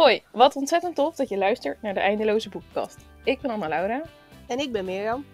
[0.00, 2.96] Hoi, wat ontzettend tof dat je luistert naar de Eindeloze Boekenkast.
[3.24, 4.02] Ik ben Anna-Laura
[4.46, 5.24] En ik ben Mirjam.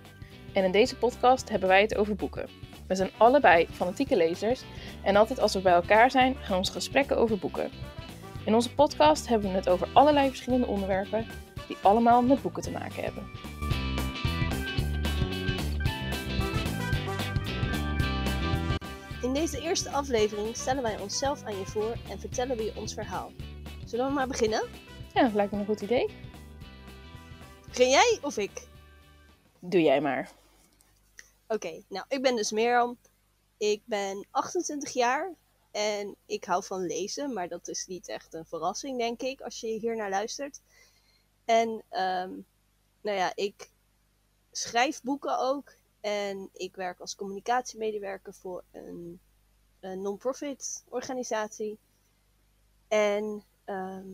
[0.52, 2.48] en in deze podcast hebben wij het over boeken.
[2.86, 4.62] We zijn allebei fanatieke lezers
[5.02, 7.70] en altijd als we bij elkaar zijn gaan onze gesprekken over boeken.
[8.44, 11.26] In onze podcast hebben we het over allerlei verschillende onderwerpen
[11.66, 13.26] die allemaal met boeken te maken hebben.
[19.22, 22.94] In deze eerste aflevering stellen wij onszelf aan je voor en vertellen we je ons
[22.94, 23.30] verhaal.
[23.86, 24.68] Zullen we maar beginnen?
[25.14, 26.14] Ja, dat lijkt me een goed idee.
[27.68, 28.68] Begin jij of ik?
[29.58, 30.32] Doe jij maar.
[31.48, 32.52] Oké, nou, ik ben dus.
[33.56, 35.34] Ik ben 28 jaar
[35.70, 39.60] en ik hou van lezen, maar dat is niet echt een verrassing, denk ik, als
[39.60, 40.60] je hier naar luistert.
[41.44, 42.30] En, ehm,
[43.00, 43.70] nou ja, ik
[44.50, 49.20] schrijf boeken ook en ik werk als communicatiemedewerker voor een,
[49.80, 51.78] een non-profit organisatie.
[52.88, 54.06] En, ehm,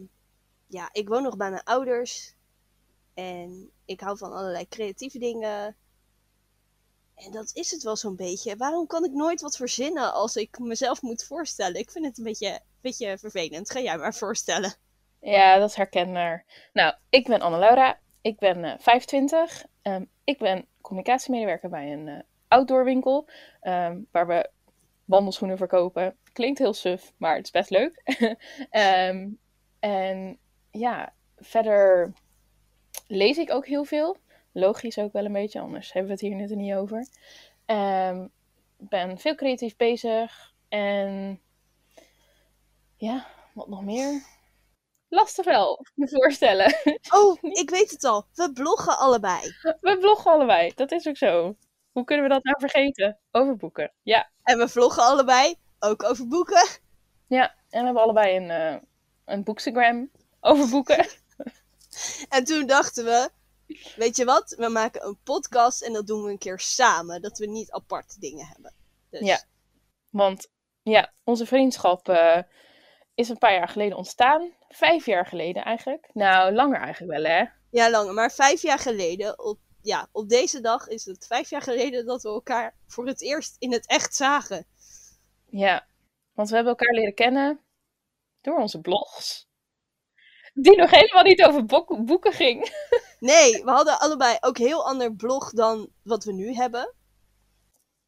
[0.66, 2.34] ja, ik woon nog bij mijn ouders
[3.14, 5.76] en ik hou van allerlei creatieve dingen.
[7.14, 8.56] En dat is het wel zo'n beetje.
[8.56, 11.80] Waarom kan ik nooit wat verzinnen als ik mezelf moet voorstellen?
[11.80, 13.70] Ik vind het een beetje, beetje vervelend.
[13.70, 14.74] Ga jij maar voorstellen.
[15.20, 16.44] Ja, dat is herkenbaar.
[16.72, 17.98] Nou, ik ben Anne-Laura.
[18.20, 19.64] Ik ben eh, 25.
[19.82, 23.28] Ehm, ik ben communicatiemedewerker bij een eh outdoorwinkel.
[23.60, 24.50] ehm, waar we
[25.04, 26.16] wandelschoenen verkopen.
[26.32, 28.02] Klinkt heel suf, maar het is best leuk.
[28.70, 29.28] Ehm,
[29.82, 30.38] en
[30.70, 32.12] ja, verder
[33.06, 34.16] lees ik ook heel veel.
[34.52, 37.06] Logisch ook wel een beetje, anders hebben we het hier net niet over.
[37.66, 38.26] Ehm
[38.88, 40.52] ben veel creatief bezig.
[40.68, 41.40] En
[42.96, 44.22] ja, wat nog meer?
[45.08, 46.74] Lastig wel, me voorstellen.
[47.10, 48.26] Oh, ik weet het al.
[48.34, 49.40] We bloggen allebei.
[49.80, 51.56] We bloggen allebei, dat is ook zo.
[51.92, 53.18] Hoe kunnen we dat nou vergeten?
[53.30, 53.92] Over boeken.
[54.02, 55.54] Ja, En we vloggen allebei.
[55.78, 56.68] Ook over boeken.
[57.26, 57.54] ja.
[57.70, 58.76] En we hebben allebei een, eh
[59.24, 61.06] een boekstagram over boeken.
[62.28, 63.30] En toen dachten we,
[63.96, 64.54] weet je wat?
[64.58, 67.22] We maken een podcast en dat doen we een keer samen.
[67.22, 68.74] Dat we niet aparte dingen hebben.
[69.10, 69.42] Dus, Ja.
[70.10, 70.50] Want
[70.82, 72.38] ja, onze vriendschap eh,
[73.14, 74.50] is een paar jaar geleden ontstaan.
[74.68, 76.10] Vijf jaar geleden eigenlijk.
[76.12, 77.44] Nou, langer eigenlijk wel hè.
[77.70, 78.14] ja, langer.
[78.14, 82.22] Maar vijf jaar geleden, op, ja, op deze dag is het vijf jaar geleden dat
[82.22, 84.66] we elkaar voor het eerst in het echt zagen.
[85.46, 85.86] Ja,
[86.32, 87.60] want we hebben elkaar leren kennen
[88.42, 89.50] door onze blogs.
[90.54, 91.64] Die nog helemaal niet over
[92.04, 92.60] boeken ging.
[93.18, 96.94] Nee, we hadden allebei ook heel ander blog dan wat we nu hebben.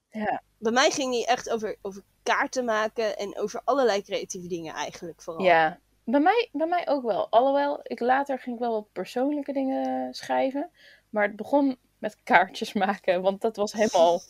[0.09, 0.43] Ja.
[0.59, 5.23] Bij mij ging die echt over, over kaarten maken en over allerlei creatieve dingen eigenlijk
[5.23, 5.45] vooral.
[5.45, 7.29] Ja, bij mij, bij mij ook wel.
[7.31, 10.71] Alhoewel, ik later ging ik wel wat persoonlijke dingen schrijven.
[11.11, 14.21] Maar het begon met kaartjes maken, want dat was helemaal,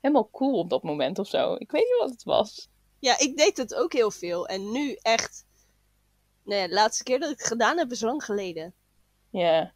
[0.00, 1.54] helemaal cool op dat moment of zo.
[1.54, 2.68] Ik weet niet wat het was.
[3.04, 4.48] Ja, ik deed het ook heel veel.
[4.48, 5.44] En nu echt.
[6.42, 8.74] Nee, de laatste keer dat ik het gedaan heb is lang geleden.
[9.30, 9.72] Ja.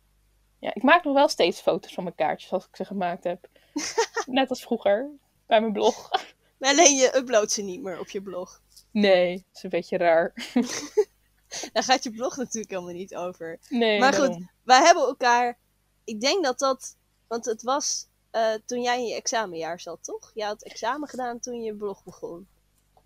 [0.59, 3.49] ja, ik maak nog wel steeds foto's van mijn kaartjes als ik ze gemaakt heb.
[4.27, 5.11] Net als vroeger,
[5.47, 6.11] bij mijn blog.
[6.59, 8.63] Maar alleen je uploadt ze niet meer op je blog.
[8.91, 10.33] Nee, dat is een beetje raar.
[11.73, 13.59] Daar gaat je blog natuurlijk helemaal niet over.
[13.69, 14.51] Nee, Maar goed, daarom.
[14.65, 15.59] wij hebben elkaar.
[16.05, 16.97] Ik denk dat dat.
[17.27, 20.31] Want het was eh, toen jij in je examenjaar zat, toch?
[20.35, 22.49] Je had examen gedaan toen je blog begon.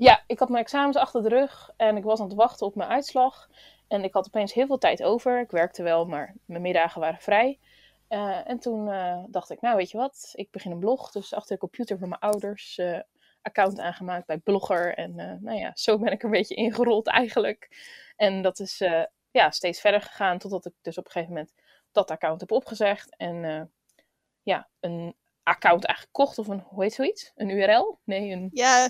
[0.02, 2.74] Ja, ik had mijn examens achter de rug en ik was aan het wachten op
[2.74, 3.48] mijn uitslag.
[3.88, 5.40] En ik had opeens heel veel tijd over.
[5.40, 7.58] Ik werkte wel, maar mijn middagen waren vrij.
[8.08, 11.10] Eh, en toen eh, dacht ik, nou weet je wat, ik begin een blog.
[11.10, 13.00] Dus achter de computer van mijn ouders eh,
[13.42, 14.94] account aangemaakt bij Blogger.
[14.94, 17.68] En nou ja, zo ben ik een beetje ingerold eigenlijk.
[18.16, 18.78] En dat is
[19.30, 21.52] ja, steeds verder gegaan totdat ik dus op een gegeven moment
[21.92, 23.16] dat account heb opgezegd.
[23.16, 23.70] En
[24.42, 27.32] ja, een account eigenlijk kocht of een, hoe heet zoiets?
[27.34, 27.98] Een URL?
[28.04, 28.88] Nee, een, Ja,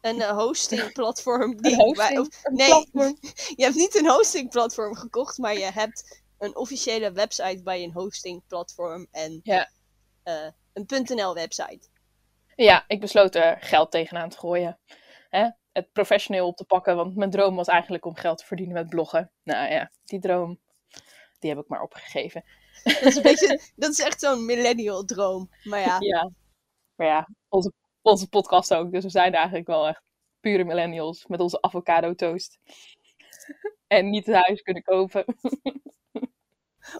[0.00, 1.56] een eh, hostingplatform.
[1.62, 1.96] Die of-
[2.50, 3.16] nee, platform.
[3.56, 9.06] je hebt niet een hostingplatform gekocht, maar je hebt een officiële website bij een hostingplatform
[9.10, 9.70] en Ja.
[10.22, 11.88] eh, een .nl website.
[12.56, 14.78] Ja, ik besloot er geld tegenaan te gooien.
[15.28, 15.48] Hè?
[15.72, 18.88] Het professioneel op te pakken, want mijn droom was eigenlijk om geld te verdienen met
[18.88, 19.30] bloggen.
[19.42, 20.60] Nou ja, die droom,
[21.38, 22.44] die heb ik maar opgegeven.
[22.84, 25.50] Dat is, een beetje, dat is echt zo'n millennial droom.
[25.64, 26.30] Maar ja, Ja,
[26.94, 28.90] maar ja, onze, onze podcast ook.
[28.92, 30.02] Dus we zijn eigenlijk wel echt
[30.40, 32.58] pure millennials met onze avocado toast.
[33.86, 35.24] En niet het huis kunnen kopen.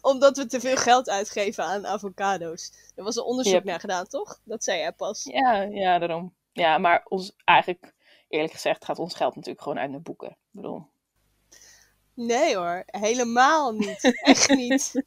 [0.00, 2.72] omdat we te veel geld uitgeven aan avocado's.
[2.94, 3.64] Er was een onderzoek Yep.
[3.64, 4.40] naar gedaan, toch?
[4.44, 5.24] Dat zei jij pas.
[5.24, 6.34] Ja, ja, daarom.
[6.52, 7.92] Ja, maar ons, eigenlijk,
[8.28, 10.28] eerlijk gezegd, gaat ons geld natuurlijk gewoon uit naar boeken.
[10.30, 10.86] Ik bedoel,
[12.14, 14.20] Nee hoor, helemaal niet.
[14.22, 14.92] Echt niet.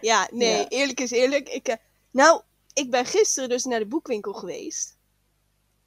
[0.00, 0.68] Ja, nee, Ja.
[0.68, 1.48] eerlijk is eerlijk.
[1.48, 1.76] Ik, eh,
[2.10, 2.42] nou,
[2.72, 4.96] ik ben gisteren dus naar de boekwinkel geweest.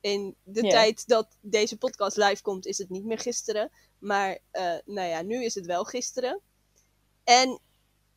[0.01, 3.71] In de tijd dat deze podcast live komt, is het niet meer gisteren.
[3.99, 6.41] Maar eh, nou ja, nu is het wel gisteren.
[7.23, 7.59] En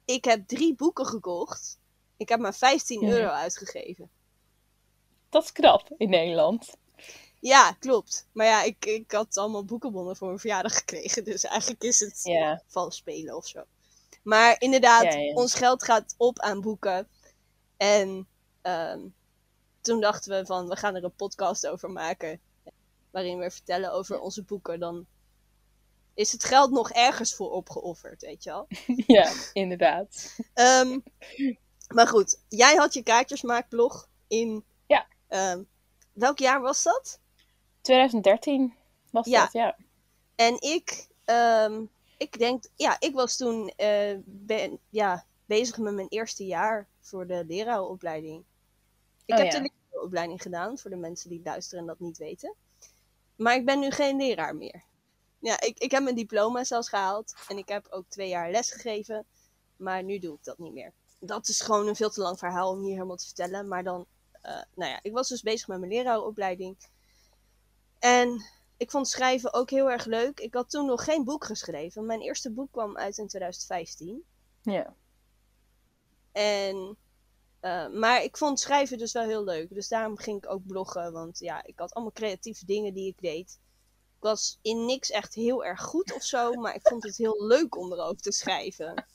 [0.05, 1.79] ik heb drie boeken gekocht.
[2.17, 3.09] Ik heb maar 15 Ja.
[3.09, 4.11] euro uitgegeven.
[5.29, 6.75] Dat is knap in Nederland.
[7.41, 8.27] Ja, klopt.
[8.33, 11.25] Maar ja, ik, ik had allemaal boekenbonnen voor mijn verjaardag gekregen.
[11.25, 12.63] Dus eigenlijk is het Ja.
[12.67, 13.65] vals spelen of zo.
[14.23, 15.33] Maar inderdaad, ja.
[15.35, 17.09] ons geld gaat op aan boeken.
[17.77, 18.27] En
[18.69, 19.09] ehm,
[19.81, 22.41] toen dachten we van, we gaan er een podcast over maken.
[23.11, 24.81] Waarin we vertellen over onze boeken.
[24.81, 25.07] Dan
[26.15, 28.67] is het geld nog ergens voor opgeofferd, weet je wel.
[29.17, 30.37] Ja, inderdaad.
[30.55, 30.99] Ehm,
[31.95, 34.65] maar goed, jij had je kaartjesmaakblog in...
[34.87, 35.07] Ja.
[35.29, 35.63] ehm,
[36.13, 37.21] welk jaar was dat?
[37.81, 38.75] 2013
[39.11, 39.43] was Ja.
[39.43, 39.77] dat, ja.
[40.35, 41.09] En ik,
[42.17, 47.27] ik denk, ja, ik was toen eh, ben, ja, bezig met mijn eerste jaar voor
[47.27, 48.45] de leraaropleiding.
[49.29, 49.61] Ik Oh, heb ja.
[49.61, 52.55] de leraaropleiding gedaan, voor de mensen die luisteren en dat niet weten.
[53.37, 54.83] Maar ik ben nu geen leraar meer.
[55.39, 58.71] Ja, ik, ik heb mijn diploma zelfs gehaald en ik heb ook twee jaar les
[58.71, 59.27] gegeven,
[59.77, 60.93] maar nu doe ik dat niet meer.
[61.21, 64.07] Dat is gewoon een veel te lang verhaal om hier helemaal te vertellen, maar dan,
[64.33, 66.77] eh, nou ja, ik was dus bezig met mijn leraaropleiding.
[67.99, 68.45] En
[68.77, 70.41] ik vond schrijven ook heel erg leuk.
[70.41, 72.07] Ik had toen nog geen boek geschreven.
[72.07, 74.25] Mijn eerste boek kwam uit in 2015.
[74.63, 74.95] Ja.
[76.33, 76.97] En,
[77.61, 79.75] eh, maar ik vond schrijven dus wel heel leuk.
[79.75, 81.13] Dus daarom ging ik ook bloggen.
[81.13, 83.59] Want ja, ik had allemaal creatieve dingen die ik deed.
[84.17, 86.53] Ik was in niks echt heel erg goed of zo.
[86.53, 88.95] Maar ik vond het heel leuk om erover te schrijven.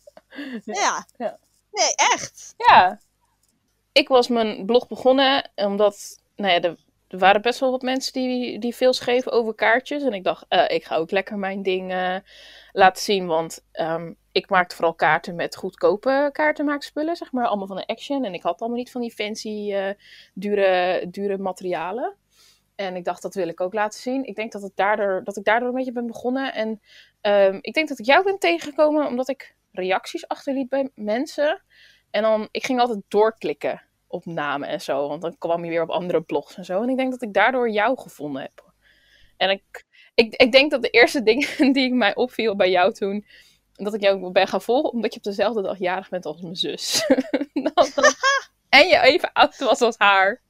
[0.63, 1.07] Ja.
[1.17, 1.39] Ja.
[1.71, 2.53] Nee, echt.
[2.57, 2.99] Ja.
[3.91, 6.77] Ik was mijn blog begonnen omdat, nou ja, er,
[7.13, 10.03] er waren best wel wat mensen die, die veel schreven over kaartjes.
[10.03, 12.15] En ik dacht, eh, ik ga ook lekker mijn ding eh,
[12.71, 13.27] laten zien.
[13.27, 17.47] Want ehm, ik maakte vooral kaarten met goedkope kaartenmaakspullen, zeg maar.
[17.47, 18.25] Allemaal van de Action.
[18.25, 19.89] En ik had allemaal niet van die fancy, eh,
[20.33, 22.15] dure, dure materialen.
[22.75, 24.25] En ik dacht, dat wil ik ook laten zien.
[24.25, 26.53] Ik denk dat, het daardoor, dat ik daardoor een beetje ben begonnen.
[26.53, 26.81] En
[27.21, 31.63] ehm, ik denk dat ik jou ben tegengekomen omdat ik reacties achterliet bij mensen.
[32.11, 33.81] En dan, ik ging altijd doorklikken
[34.13, 35.07] op namen en zo.
[35.07, 36.81] Want dan kwam je weer op andere blogs en zo.
[36.81, 38.73] En ik denk dat ik daardoor jou gevonden heb.
[39.37, 42.93] En ik, ik, ik denk dat de eerste dingen die ik mij opviel bij jou
[42.93, 43.25] toen...
[43.73, 46.55] Dat ik jou ben gaan volgen, omdat je op dezelfde dag jarig bent als mijn
[46.55, 47.05] zus.
[47.73, 48.17] Dat-
[48.69, 50.41] en je even oud was als haar.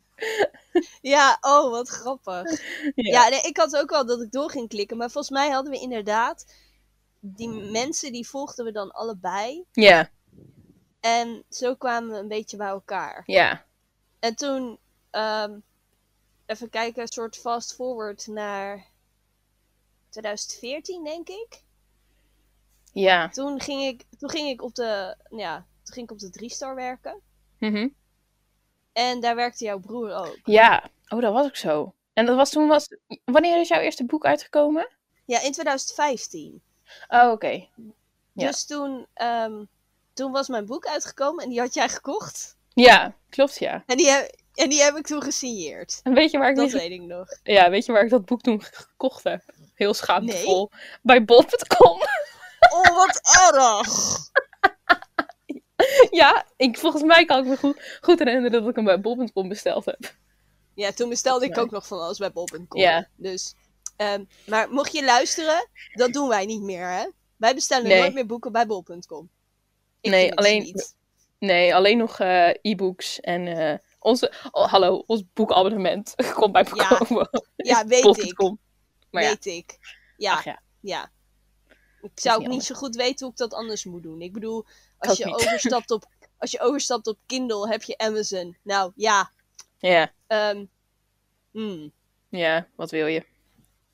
[1.01, 2.61] Ja, oh, wat grappig.
[2.95, 3.11] Ja.
[3.11, 4.97] Ja, nee, ik had ook wel dat ik door ging klikken.
[4.97, 6.45] Maar volgens mij hadden we inderdaad...
[7.25, 9.65] Die mensen, die volgden we dan allebei.
[9.71, 10.09] Ja,
[11.03, 13.23] En zo kwamen we een beetje bij elkaar.
[13.25, 13.65] ja.
[14.19, 14.79] En toen,
[15.09, 15.59] ehm,
[16.45, 18.85] even kijken, een soort fast forward naar
[20.09, 21.61] 2014, denk ik.
[22.93, 23.29] Ja.
[23.29, 26.75] Toen ging ik, toen ging ik op de, ja, toen ging ik op de drie-star
[26.75, 27.19] werken.
[27.57, 27.87] Mhm.
[28.93, 30.39] En daar werkte jouw broer ook.
[30.43, 30.89] Ja.
[31.07, 31.93] Oh, dat was ook zo.
[32.13, 32.87] En dat was toen was...
[33.25, 34.89] Wanneer is jouw eerste boek uitgekomen?
[35.25, 36.61] Ja, in 2015.
[37.07, 37.67] Oh, oké.
[38.33, 38.47] Ja.
[38.47, 39.63] Dus toen, ehm,
[40.13, 42.57] toen was mijn boek uitgekomen en die had jij gekocht.
[42.73, 43.83] Ja, klopt ja.
[43.85, 45.99] En die heb, en die heb ik toen gesigneerd.
[46.03, 47.27] En weet je waar ik Dat die weet ik nog.
[47.43, 49.43] Ja, weet je waar ik dat boek toen gekocht heb?
[49.73, 50.71] Heel schaamtevol.
[51.01, 52.01] Bij bol.com.
[52.73, 53.21] Oh, wat
[53.53, 54.17] erg!
[56.21, 59.47] ja, ik, volgens mij kan ik me goed, goed herinneren dat ik hem bij bol.com
[59.49, 60.15] besteld heb.
[60.75, 62.81] Ja, toen bestelde ik ook nog van alles bij Bob.com.
[62.81, 63.07] Ja.
[63.15, 63.55] Dus,
[63.95, 67.05] ehm, maar mocht je luisteren, dat doen wij niet meer, hè?
[67.37, 67.99] Wij bestellen Nee.
[67.99, 69.29] nooit meer boeken bij Bol.com.
[70.03, 70.75] Ik Nee, alleen-.
[71.39, 74.33] Nee, alleen nog eh, e-books en eh, onze...
[74.51, 76.65] Oh, hallo, ons boekabonnement komt bij
[77.55, 78.39] Ja, weet ik.
[79.09, 79.77] Maar ja, weet ik.
[80.17, 80.61] Ja, ach ja.
[80.79, 81.11] ja.
[82.01, 84.21] Ik zou ook niet zo goed weten hoe ik dat anders moet doen.
[84.21, 84.65] Ik bedoel,
[84.97, 85.33] als je, niet.
[85.33, 86.05] overstapt op,
[86.37, 88.57] als je overstapt op Kindle, heb je Amazon.
[88.61, 89.31] Nou, ja.
[89.77, 90.65] Ja, ehm,
[91.51, 91.91] hmm,
[92.29, 93.25] ja, wat wil je?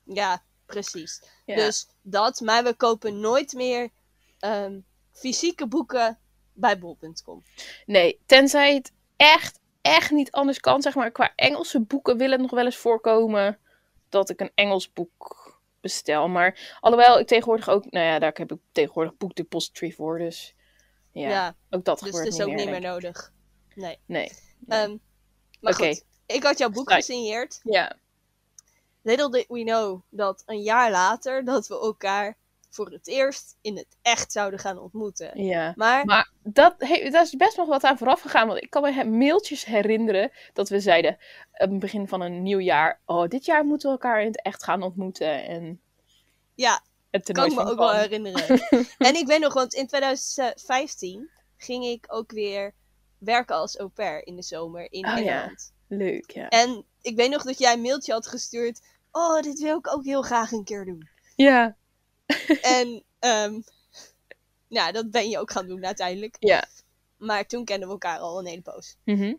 [0.04, 1.22] ja, precies.
[1.44, 3.90] Dus dat, maar we kopen nooit meer
[4.38, 4.78] ehm,
[5.20, 6.18] fysieke boeken
[6.52, 7.42] bij bol.com.
[7.86, 10.82] Nee, tenzij het echt, echt niet anders kan.
[10.82, 13.58] Zeg maar, qua Engelse boeken wil het nog wel eens voorkomen
[14.08, 15.38] dat ik een Engels boek
[15.80, 16.28] bestel.
[16.28, 20.18] Maar alhoewel ik tegenwoordig ook, nou ja, daar heb ik tegenwoordig boekdepository voor.
[20.18, 20.54] Dus
[21.12, 22.64] ja, Ja, ook dat dus gebeurt het is niet ook meer.
[22.64, 23.32] niet meer nodig.
[23.74, 23.98] Nee.
[24.06, 24.32] Nee.
[24.68, 24.96] Ehm,
[25.60, 27.60] maar goed, ik had jouw boek gesigneerd.
[27.62, 27.96] Ja,
[29.02, 32.36] Little did we know dat een jaar later dat we elkaar
[32.70, 35.44] voor het eerst in het echt zouden gaan ontmoeten.
[35.44, 35.72] ja.
[35.76, 38.46] Maar, Maar dat, he, daar is best nog wat aan vooraf gegaan.
[38.46, 41.18] Want ik kan me mailtjes herinneren dat we zeiden
[41.52, 43.00] aan het begin van een nieuw jaar.
[43.04, 45.44] Oh, dit jaar moeten we elkaar in het echt gaan ontmoeten.
[45.44, 45.80] En
[46.54, 48.60] ja, het kan ik me van ook wel herinneren.
[48.98, 52.74] en ik weet nog, want in 2015 ging ik ook weer
[53.18, 55.16] werken als au pair in de zomer in Oh ja.
[55.16, 55.72] Engeland.
[55.88, 56.48] Leuk, ja.
[56.48, 58.80] En ik weet nog dat jij een mailtje had gestuurd.
[59.12, 61.08] Oh, dit wil ik ook heel graag een keer doen.
[61.36, 61.76] Ja.
[62.78, 63.60] en ehm
[64.68, 66.36] nou, dat ben je ook gaan doen uiteindelijk.
[66.38, 66.68] Ja.
[67.16, 68.96] Maar toen kenden we elkaar al een hele poos.
[69.04, 69.34] Mhm.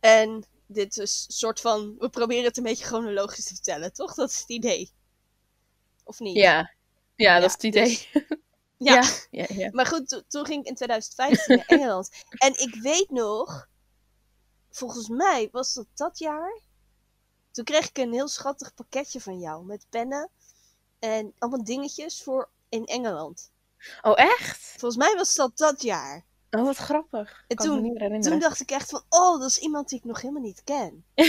[0.00, 1.94] En dit is een soort van.
[1.98, 4.14] We proberen het een beetje chronologisch te vertellen, toch?
[4.14, 4.90] Dat is het idee.
[6.04, 6.36] Of niet?
[6.36, 6.74] Ja.
[7.16, 7.84] Ja, dat Ja, is het idee.
[7.84, 8.08] dus-
[8.78, 8.94] Ja.
[8.94, 9.10] ja.
[9.30, 9.68] ja, ja.
[9.72, 12.10] Maar goed, to- toen ging ik in 2015 naar Engeland.
[12.30, 13.68] En ik weet nog,
[14.70, 16.60] volgens mij was dat dat jaar.
[17.50, 20.30] Toen kreeg ik een heel schattig pakketje van jou met pennen
[20.98, 23.50] en allemaal dingetjes voor in Engeland.
[24.02, 24.58] Oh, echt?
[24.58, 26.24] Volgens mij was dat dat jaar.
[26.50, 27.44] Oh, wat grappig.
[27.46, 28.20] En me toen-.
[28.20, 31.04] Toen dacht ik echt van, oh, dat is iemand die ik nog helemaal niet ken.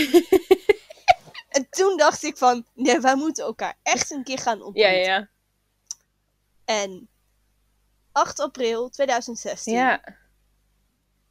[1.50, 4.94] En toen dacht ik van, nee, wij moeten elkaar echt een keer gaan ontmoeten.
[4.94, 5.28] ja, ja.
[6.64, 7.08] En
[8.12, 10.16] 8 april 2016 Ja,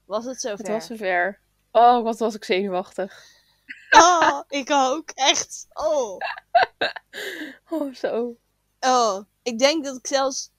[0.06, 0.58] was het zover.
[0.58, 1.40] het was zover.
[1.72, 3.26] Oh, wat was ik zenuwachtig.
[3.90, 5.10] Oh, ik ook.
[5.10, 5.68] Echt.
[5.74, 6.18] Oh.
[7.70, 8.36] Oh, zo.
[8.80, 9.24] Oh.
[9.44, 10.52] Ik denk dat ik zelfs...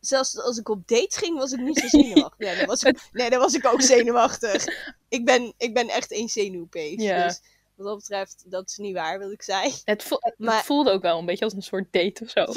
[0.00, 2.38] Zelfs als ik op date ging, was ik niet zo zenuwachtig.
[2.38, 4.64] Nee, dan was ik, nee, dan was ik ook zenuwachtig.
[5.08, 7.02] Ik ben, ik ben echt een zenuwpees.
[7.02, 7.26] Ja.
[7.26, 7.40] Dus
[7.74, 9.74] wat dat betreft, dat is niet waar, wat ik zei.
[9.84, 12.44] Het, vo- het Maar- voelde ook wel een beetje als een soort date of zo.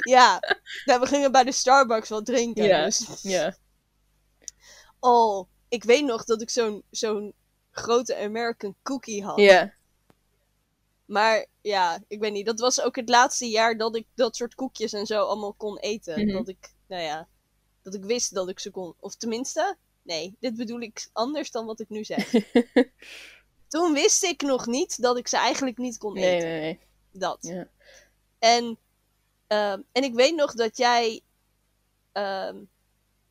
[0.00, 0.40] Ja,
[0.84, 2.64] nou, we gingen bij de Starbucks wat drinken.
[2.64, 2.84] Ja.
[2.84, 3.06] Dus.
[3.22, 3.56] Ja.
[5.00, 7.34] Oh, ik weet nog dat ik zo'n zo'n
[7.72, 9.38] grote American cookie had.
[9.38, 9.72] Ja.
[11.04, 12.46] Maar ja, ik weet niet.
[12.46, 15.78] Dat was ook het laatste jaar dat ik dat soort koekjes en zo allemaal kon
[15.78, 16.24] eten.
[16.24, 16.32] Mhm.
[16.32, 17.28] Dat ik, nou ja,
[17.82, 18.94] dat ik wist dat ik ze kon.
[19.00, 22.32] Of tenminste, nee, dit bedoel ik anders dan wat ik nu zeg.
[23.68, 26.48] Toen wist ik nog niet dat ik ze eigenlijk niet kon Nee, eten.
[26.48, 26.80] nee, nee.
[27.10, 27.38] Dat.
[27.40, 27.68] Ja.
[28.38, 28.78] En,
[29.46, 31.20] ehm, en ik weet nog dat jij
[32.12, 32.56] ehm,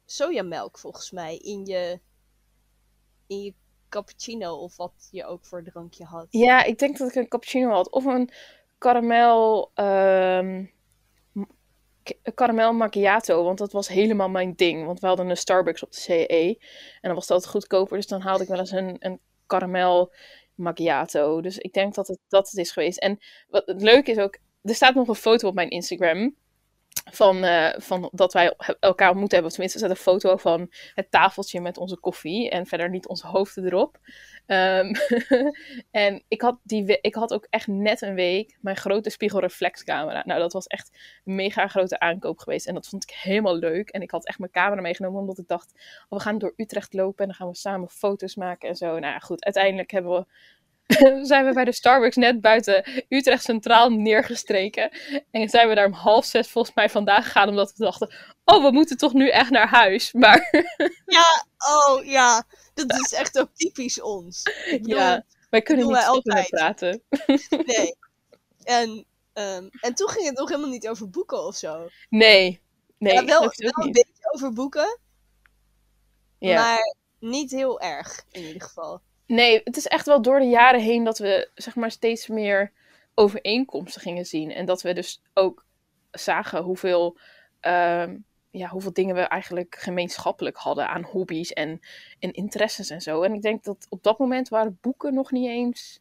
[0.06, 2.00] sojamelk volgens mij in je,
[3.28, 3.54] in je
[3.92, 6.28] cappuccino of wat je ook voor drankje had.
[6.30, 7.90] Ja, ik denk dat ik een cappuccino had.
[7.92, 8.30] Of een
[8.78, 10.60] caramel, ehm,
[11.32, 11.44] m-
[12.04, 13.44] k- een caramel macchiato.
[13.44, 14.86] Want dat was helemaal mijn ding.
[14.86, 16.58] Want we hadden een Starbucks op de CE.
[17.02, 17.98] En dan was dat goedkoper.
[17.98, 20.14] Dus dan haalde ik wel eens een, een caramel
[20.56, 21.42] macchiato.
[21.42, 22.98] Dus ik denk dat het, dat het is geweest.
[23.00, 23.20] En
[23.50, 24.38] wat het leuke is ook...
[24.62, 26.36] Er staat nog een foto op mijn Instagram...
[27.12, 29.52] Van, eh, van dat wij elkaar ontmoet hebben.
[29.52, 32.50] Tenminste, er een foto van het tafeltje met onze koffie.
[32.50, 34.00] En verder niet onze hoofden erop.
[34.46, 34.94] Ehm,
[35.92, 40.24] en ik had, die, ik had ook echt net een week mijn grote spiegelreflexcamera.
[40.26, 42.68] Nou, dat was echt een mega grote aankoop geweest.
[42.68, 43.90] En dat vond ik helemaal leuk.
[43.90, 45.74] En ik had echt mijn camera meegenomen, omdat ik dacht...
[46.10, 48.86] Oh, we gaan door Utrecht lopen en dan gaan we samen foto's maken en zo.
[48.88, 49.44] Nou ja, goed.
[49.44, 50.26] Uiteindelijk hebben we...
[51.32, 54.92] zijn we bij de Starbucks net buiten Utrecht Centraal neergestreken.
[55.32, 58.14] En zijn we daar om half zes volgens mij vandaan gegaan, omdat we dachten...
[58.46, 60.14] Oh, we moeten toch nu echt naar huis.
[60.14, 60.50] Maar
[61.06, 62.44] Ja, oh ja,
[62.74, 64.44] dat is echt ook typisch ons.
[64.72, 67.02] Bedoel, ja, wij kunnen niet wij stoppen met altijd.
[67.10, 67.64] praten.
[67.76, 67.96] nee.
[68.64, 71.88] En, ehm, en toen ging het nog helemaal niet over boeken of zo.
[72.10, 72.62] Nee.
[72.98, 73.94] Nee, ja, wel, wel een niet.
[73.94, 75.00] beetje over boeken,
[76.40, 76.62] Ja.
[76.62, 79.02] maar niet heel erg in ieder geval.
[79.32, 82.72] Nee, het is echt wel door de jaren heen dat we zeg maar steeds meer
[83.14, 84.52] overeenkomsten gingen zien.
[84.52, 85.66] En dat we dus ook
[86.12, 87.18] zagen hoeveel,
[87.60, 88.18] ehm,
[88.50, 91.80] ja, hoeveel dingen we eigenlijk gemeenschappelijk hadden aan hobby's en,
[92.20, 93.22] en interesses en zo.
[93.22, 96.00] En ik denk dat op dat moment waren boeken nog niet eens.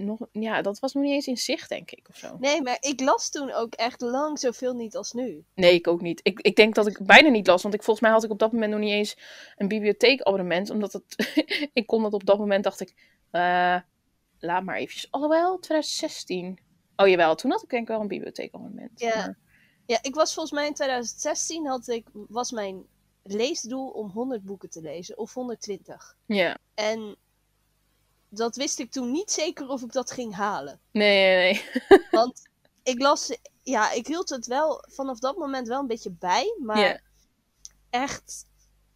[0.00, 2.36] Nog, ja, dat was nog niet eens in zicht, denk ik, of zo.
[2.40, 5.44] Nee, maar ik las toen ook echt lang zoveel niet als nu.
[5.54, 6.20] Nee, ik ook niet.
[6.22, 8.38] Ik, ik denk dat ik bijna niet las, want ik, volgens mij had ik op
[8.38, 9.16] dat moment nog niet eens
[9.56, 11.34] een bibliotheekabonnement, omdat het,
[11.72, 12.94] ik kon dat op dat moment, dacht ik,
[13.30, 13.76] eh,
[14.38, 15.10] laat maar eventjes.
[15.10, 16.58] Alhoewel, 2016.
[16.96, 19.00] Oh jawel, toen had ik denk ik wel een bibliotheekabonnement.
[19.00, 19.16] Ja.
[19.16, 19.38] Maar-
[19.86, 22.84] Ja, ik was volgens mij in 2016 had ik, was mijn
[23.22, 26.16] leesdoel om 100 boeken te lezen, of 120.
[26.26, 26.56] ja.
[26.74, 27.16] En
[28.28, 30.80] dat wist ik toen niet zeker of ik dat ging halen.
[30.90, 31.84] Nee, nee, nee.
[32.10, 32.42] Want
[32.82, 37.02] ik las, ja, ik hield het wel vanaf dat moment wel een beetje bij, maar
[37.90, 38.44] echt,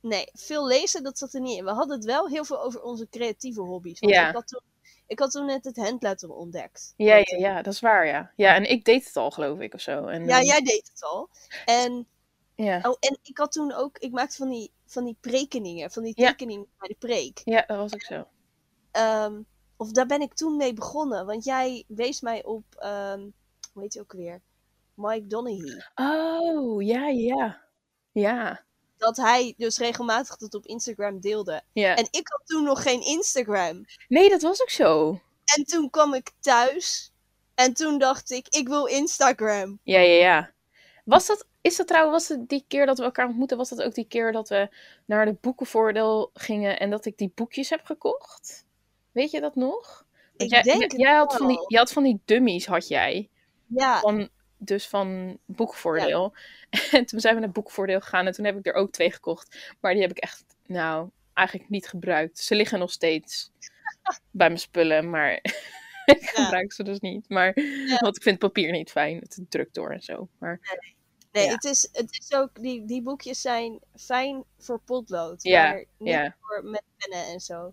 [0.01, 1.65] nee, veel lezen, dat zat er niet in.
[1.65, 4.01] We hadden het wel heel veel over onze creatieve hobby's.
[4.01, 4.61] Want ik, had toen,
[5.07, 6.95] ik had toen net het handletter ontdekt.
[6.97, 8.33] Ja, ja, ja, dat is waar, ja.
[8.37, 10.07] Ja, en ik deed het al, geloof ik, of zo.
[10.07, 11.29] En, Ja, eh, jij deed het al.
[11.65, 12.07] En,
[12.55, 12.81] ja.
[12.83, 16.13] oh, en ik had toen ook, ik maakte van die, van die prekeningen, van die
[16.17, 16.29] Ja.
[16.29, 17.41] tekeningen bij de preek.
[17.45, 18.27] ja, dat was ook zo.
[18.93, 19.41] Ehm,
[19.77, 23.21] of daar ben ik toen mee begonnen, want jij wees mij op, ehm,
[23.73, 24.41] hoe heet hij ook weer?
[24.95, 25.77] Mike Donaghy.
[25.95, 27.61] Oh, ja, ja.
[28.13, 28.65] Ja,
[28.97, 31.63] Dat hij dus regelmatig dat op Instagram deelde.
[31.73, 31.97] ja.
[31.97, 33.85] En ik had toen nog geen Instagram.
[34.09, 35.21] Nee, dat was ook zo.
[35.57, 37.13] En toen kwam ik thuis.
[37.55, 39.79] En toen dacht ik, ik wil Instagram.
[39.83, 40.53] Ja, ja, ja.
[41.05, 43.83] Was dat, is dat trouwens, was het die keer dat we elkaar ontmoetten, was dat
[43.83, 44.69] ook die keer dat we
[45.07, 48.65] naar de boekenvoordeel gingen en dat ik die boekjes heb gekocht?
[49.13, 50.05] Weet je dat nog?
[50.37, 53.29] Ik jij, denk had van die, je had van die dummies, had jij.
[53.67, 56.35] Ja, Van, dus van boekvoordeel.
[56.91, 59.75] En toen zijn we naar boekvoordeel gegaan en toen heb ik er ook twee gekocht.
[59.81, 62.39] Maar die heb ik echt, nou, eigenlijk niet gebruikt.
[62.39, 63.51] Ze liggen nog steeds
[64.31, 65.33] bij mijn spullen, maar
[66.05, 67.29] ik gebruik ze dus niet.
[67.29, 67.53] Maar,
[68.01, 69.17] Want ik vind papier niet fijn.
[69.19, 70.29] Het drukt door en zo.
[70.39, 70.61] Maar
[71.33, 71.53] nee, ja.
[71.53, 76.09] het, is, het is ook, die, die boekjes zijn fijn voor potlood, Ja, maar niet
[76.09, 76.37] ja.
[76.41, 77.73] voor met pennen en zo.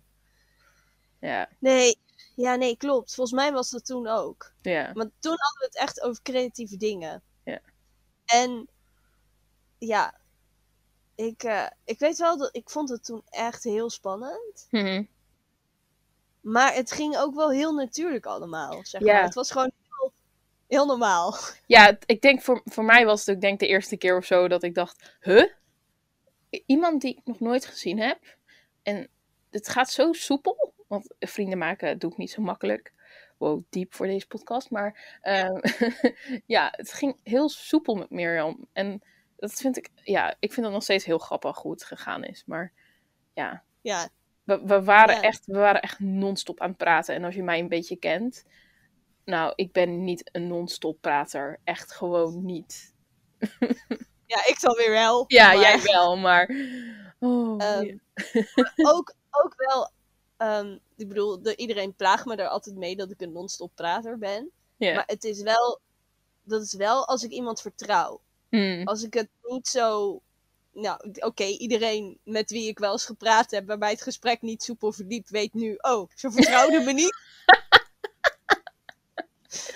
[1.20, 1.98] Ja, Nee,
[2.36, 3.14] ja, nee, klopt.
[3.14, 4.52] Volgens mij was dat toen ook.
[4.62, 7.22] ja, Maar toen hadden we het echt over creatieve dingen.
[7.44, 7.60] Ja.
[8.24, 8.68] En
[9.78, 10.14] ja,
[11.14, 14.66] ik, eh, ik weet wel dat ik vond het toen echt heel spannend.
[14.70, 15.04] Mhm.
[16.40, 18.84] Maar het ging ook wel heel natuurlijk allemaal.
[18.86, 19.12] Zeg Ja.
[19.12, 19.22] maar.
[19.22, 20.12] Het was gewoon heel,
[20.68, 21.34] heel normaal.
[21.66, 24.48] ja ik denk voor, voor mij was het ook denk de eerste keer of zo
[24.48, 25.44] dat ik dacht, huh?
[26.66, 28.36] Iemand die ik nog nooit gezien heb.
[28.82, 29.08] En
[29.50, 30.72] het gaat zo soepel.
[30.90, 32.92] Want vrienden maken doe ik niet zo makkelijk.
[33.38, 34.70] Wow, diep voor deze podcast.
[34.70, 35.60] Maar ehm,
[36.46, 38.66] ja, het ging heel soepel met Mirjam.
[38.72, 39.02] En
[39.36, 42.42] dat vind ik, ja, ik vind het nog steeds heel grappig hoe het gegaan is.
[42.46, 42.72] Maar
[43.34, 44.08] ja, Ja,
[44.44, 45.22] we, we, waren, Ja.
[45.22, 47.14] echt, we waren echt non-stop aan het praten.
[47.14, 48.44] En als je mij een beetje kent.
[49.24, 51.60] Nou, ik ben niet een non-stop prater.
[51.64, 52.94] Echt gewoon niet.
[54.32, 55.24] ja ik dan weer wel.
[55.26, 56.50] Ja, maar jij wel, maar.
[57.18, 57.94] Oh, Ehm, ja.
[58.94, 59.90] ook, ook wel,
[60.40, 64.18] ehm, ik bedoel, de, iedereen plaagt me er altijd mee dat ik een non-stop prater
[64.18, 64.50] ben.
[64.78, 65.80] Maar het is wel,
[66.42, 68.20] dat is wel als ik iemand vertrouw.
[68.50, 68.82] Mm.
[68.84, 70.20] Als ik het niet zo.
[70.72, 74.92] Nou, oké, iedereen met wie ik wel eens gepraat heb, waarbij het gesprek niet soepel
[74.92, 77.16] verliep, weet nu, oh, ze vertrouwde me niet.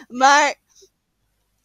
[0.08, 0.54] maar,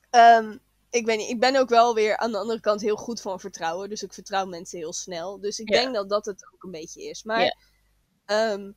[0.10, 0.58] ehm,
[0.90, 3.40] ik, weet niet, ik ben ook wel weer aan de andere kant heel goed van
[3.40, 5.40] vertrouwen, dus ik vertrouw mensen heel snel.
[5.40, 7.24] Dus ik denk dat dat het ook een beetje is.
[7.24, 7.58] Maar,
[8.26, 8.72] ehm,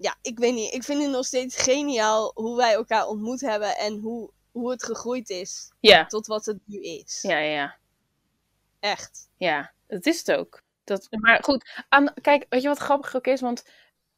[0.00, 3.76] ja, ik weet niet, ik vind het nog steeds geniaal hoe wij elkaar ontmoet hebben
[3.76, 7.18] en hoe, hoe het gegroeid is Ja, tot wat het nu is.
[7.22, 7.76] ja, ja, ja.
[8.80, 9.28] Echt.
[9.36, 10.62] Ja, dat is het ook.
[10.84, 13.40] Dat, maar goed, aan, kijk, weet je wat grappig ook is?
[13.40, 13.64] Want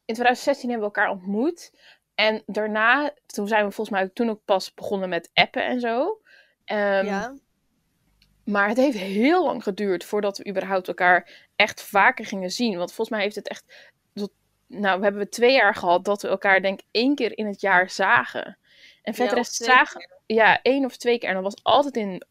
[0.05, 1.71] in 2016 hebben we elkaar ontmoet.
[2.15, 5.79] En daarna, toen zijn we volgens mij ook toen ook pas begonnen met appen en
[5.79, 6.21] zo.
[6.65, 7.35] Ehm, ja.
[8.43, 12.77] Maar het heeft heel lang geduurd voordat we überhaupt elkaar echt vaker gingen zien.
[12.77, 13.91] Want volgens mij heeft het echt.
[14.79, 17.61] Nou, we hebben twee jaar gehad dat we elkaar, denk ik, één keer in het
[17.61, 18.57] jaar zagen.
[19.01, 20.09] En verder Ja, zagen.
[20.25, 21.29] Ja, één of twee keer.
[21.29, 22.23] En dat was altijd in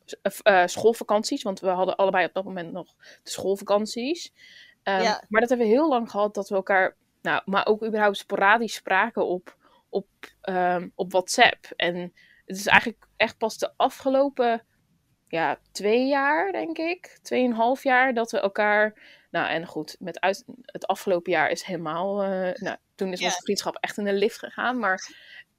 [0.42, 1.42] eh, schoolvakanties.
[1.42, 4.32] Want we hadden allebei op dat moment nog de schoolvakanties.
[4.82, 5.24] Ehm, Ja.
[5.28, 6.96] Maar dat hebben we heel lang gehad dat we elkaar.
[7.22, 9.56] Nou, maar ook überhaupt sporadisch spraken op,
[9.88, 10.06] op,
[10.40, 11.66] ehm, op WhatsApp.
[11.76, 12.12] En
[12.46, 14.64] het is eigenlijk echt pas de afgelopen
[15.28, 17.18] ja, twee jaar, denk ik.
[17.22, 18.94] Tweeënhalf jaar dat we elkaar.
[19.32, 22.22] Nou, en goed, met uit, het afgelopen jaar is helemaal.
[22.22, 24.78] eh, nou, toen is onze vriendschap echt in de lift gegaan.
[24.78, 25.14] Maar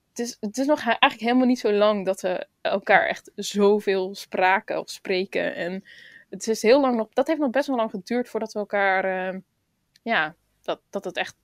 [0.10, 4.16] het is, het is nog eigenlijk helemaal niet zo lang dat we elkaar echt zoveel
[4.16, 5.56] spraken of spreken.
[5.56, 5.84] En
[6.30, 7.08] het is heel lang nog.
[7.14, 9.30] Dat heeft nog best wel lang geduurd voordat we elkaar.
[9.34, 9.40] eh,
[10.04, 11.36] ja, dat, dat het echt.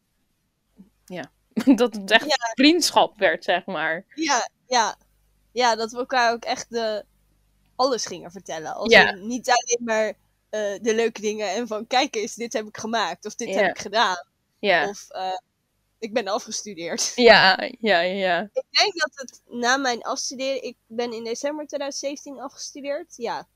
[1.05, 1.31] Ja,
[1.75, 2.35] dat het echt Ja.
[2.53, 4.05] vriendschap werd, zeg maar.
[4.15, 4.95] Ja, ja.
[5.51, 7.05] Ja, dat we elkaar ook echt de,
[7.75, 8.73] alles gingen vertellen.
[8.75, 9.11] Als Ja.
[9.11, 10.13] niet alleen maar
[10.49, 13.79] de leuke dingen en van kijk eens, dit heb ik gemaakt of dit heb ik
[13.79, 14.27] gedaan.
[14.59, 15.37] Ja, Of eh,
[15.99, 17.11] ik ben afgestudeerd.
[17.29, 18.41] ja, ja, ja.
[18.53, 23.13] ik denk dat het na mijn afstuderen, ik ben in december 2017 afgestudeerd.
[23.15, 23.47] Ja.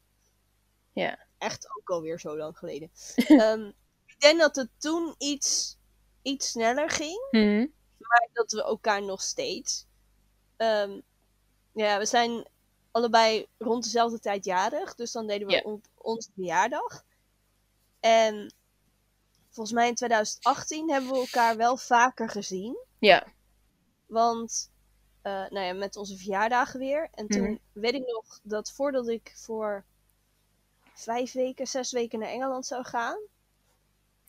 [0.94, 1.20] Ja.
[1.38, 2.92] Echt ook alweer zo lang geleden.
[3.16, 3.72] Ehm,
[4.06, 5.78] ik denk dat het toen iets,
[6.22, 7.28] iets sneller ging.
[7.32, 7.68] Mhm.
[7.98, 9.86] maar dat we elkaar nog steeds.
[10.58, 11.00] Ehm,
[11.74, 12.48] ja, we zijn
[12.92, 17.04] allebei rond dezelfde tijd jarig, dus dan deden we op onze verjaardag.
[18.00, 18.54] En
[19.50, 23.28] volgens mij in 2018 hebben we elkaar wel vaker gezien, Ja,
[24.06, 24.72] want
[25.22, 27.10] eh, nou ja, met onze verjaardagen weer.
[27.14, 27.58] En toen Mhm.
[27.72, 29.86] weet ik nog dat voordat ik voor
[30.94, 33.20] vijf weken, zes weken naar Engeland zou gaan,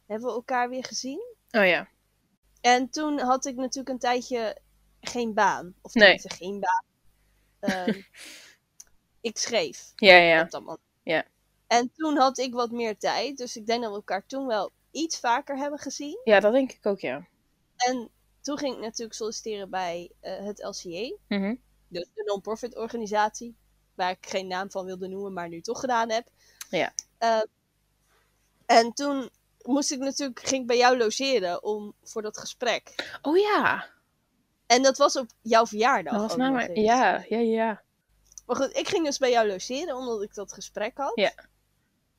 [0.06, 1.34] hebben we elkaar weer gezien.
[1.50, 1.88] oh ja.
[2.60, 4.58] En toen had ik natuurlijk een tijdje
[5.00, 5.74] geen baan.
[5.82, 6.18] Of Nee.
[6.24, 6.84] geen baan.
[7.60, 8.00] Ehm,
[9.20, 10.42] ik schreef Ja, ja.
[10.42, 10.80] op dat moment.
[11.02, 11.24] Ja.
[11.78, 13.36] En toen had ik wat meer tijd.
[13.36, 16.20] Dus ik denk dat we elkaar toen wel iets vaker hebben gezien.
[16.24, 17.26] Ja, dat denk ik ook, ja.
[17.76, 18.10] En
[18.40, 21.16] toen ging ik natuurlijk solliciteren bij eh, het LCA.
[21.28, 21.54] Mhm.
[21.88, 23.56] Dus de non-profit organisatie.
[23.94, 26.28] Waar ik geen naam van wilde noemen, maar nu toch gedaan heb.
[26.70, 26.92] Ja.
[27.18, 27.42] Eh,
[28.66, 29.30] en toen
[29.62, 33.18] moest ik natuurlijk, ging ik bij jou logeren om, voor dat gesprek.
[33.22, 33.86] Oh ja,
[34.66, 36.12] En dat was op jouw verjaardag.
[36.12, 36.80] dat was eens.
[36.80, 37.82] Ja, ja, ja.
[38.46, 41.12] Maar goed, ik ging dus bij jou logeren omdat ik dat gesprek had.
[41.14, 41.32] Ja.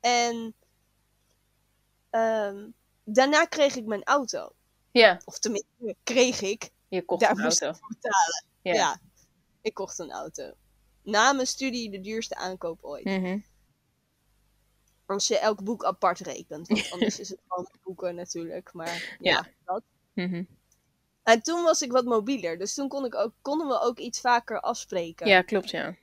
[0.06, 0.54] En
[2.10, 2.68] ehm,
[3.04, 4.52] daarna kreeg ik mijn auto.
[4.90, 6.70] Ja, Of tenminste, kreeg ik.
[6.88, 7.78] je kocht Daar een moest auto.
[7.78, 8.44] ik betalen.
[8.62, 8.72] Ja.
[8.74, 9.00] Ja.
[9.60, 10.52] ik kocht een auto.
[11.02, 13.04] Na mijn studie de duurste aankoop ooit.
[13.04, 13.38] Mhm.
[15.06, 16.68] Als je elk boek apart rekent.
[16.68, 18.72] Want anders is het gewoon boeken natuurlijk.
[18.72, 19.46] Maar ja, Ja.
[19.64, 19.82] dat.
[20.12, 20.44] Mhm.
[21.22, 22.58] En toen was ik wat mobieler.
[22.58, 25.26] Dus toen kon ik ook, konden we ook iets vaker afspreken.
[25.26, 25.96] Ja, klopt, ja.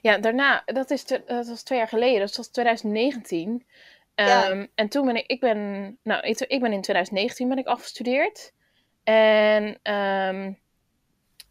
[0.00, 3.66] Ja, daarna, dat, is te- dat was twee jaar geleden, dat was 2019.
[4.14, 4.50] Ja.
[4.50, 7.66] Ehm, En toen ben ik, ik ben, nou, ik, ik ben in 2019 ben ik
[7.66, 8.52] afgestudeerd.
[9.04, 10.52] En ehm,